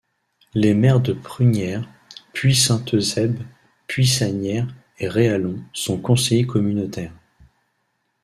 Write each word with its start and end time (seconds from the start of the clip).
Les 0.55 0.73
maires 0.73 0.99
de 0.99 1.13
Prunières, 1.13 1.87
Puy-Saint-Eusèbe, 2.33 3.37
Puy-Sanières 3.85 4.67
et 4.97 5.07
Réallon 5.07 5.63
sont 5.73 5.99
conseillers 6.01 6.47
communautaires. 6.47 7.13